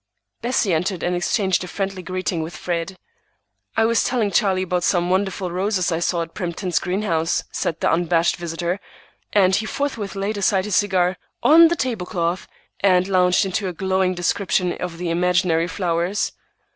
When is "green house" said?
6.79-7.43